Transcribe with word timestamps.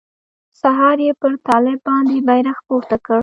سهار 0.61 0.97
يې 1.05 1.11
پر 1.21 1.33
طالب 1.47 1.79
باندې 1.87 2.17
بيرغ 2.27 2.57
پورته 2.67 2.97
کړ. 3.05 3.17